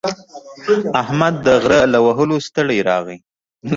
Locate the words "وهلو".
2.05-2.37